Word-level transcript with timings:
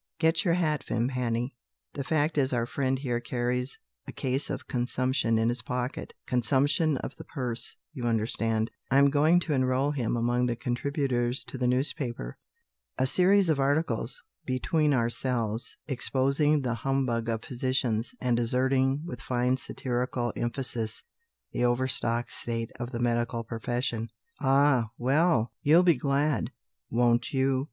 "Get 0.17 0.43
your 0.43 0.55
hat, 0.55 0.83
Vimpany. 0.83 1.53
The 1.93 2.03
fact 2.03 2.35
is 2.39 2.53
our 2.53 2.65
friend 2.65 2.97
here 2.97 3.19
carries 3.19 3.77
a 4.07 4.11
case 4.11 4.49
of 4.49 4.67
consumption 4.67 5.37
in 5.37 5.47
his 5.49 5.61
pocket; 5.61 6.15
consumption 6.25 6.97
of 6.97 7.15
the 7.17 7.23
purse, 7.23 7.75
you 7.93 8.05
understand. 8.05 8.71
I 8.89 8.97
am 8.97 9.11
going 9.11 9.39
to 9.41 9.53
enrol 9.53 9.91
him 9.91 10.17
among 10.17 10.47
the 10.47 10.55
contributors 10.55 11.43
to 11.43 11.57
the 11.59 11.67
newspaper. 11.67 12.39
A 12.97 13.05
series 13.05 13.47
of 13.47 13.59
articles 13.59 14.23
(between 14.43 14.91
ourselves) 14.91 15.77
exposing 15.87 16.61
the 16.61 16.73
humbug 16.81 17.29
of 17.29 17.43
physicians, 17.45 18.15
and 18.19 18.39
asserting 18.39 19.03
with 19.05 19.21
fine 19.21 19.55
satirical 19.57 20.33
emphasis 20.35 21.03
the 21.51 21.63
overstocked 21.63 22.31
state 22.31 22.71
of 22.79 22.91
the 22.91 22.97
medical 22.99 23.43
profession. 23.43 24.09
Ah, 24.39 24.89
well! 24.97 25.51
you'll 25.61 25.83
be 25.83 25.93
glad 25.95 26.51
(won't 26.89 27.33
you?) 27.35 27.59